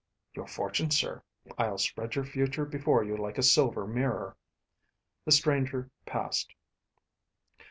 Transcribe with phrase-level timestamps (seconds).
[0.33, 1.21] "Your fortune, sir.
[1.59, 4.35] I'll spread your future before you like a silver mirror..."
[5.25, 6.55] The stranger passed.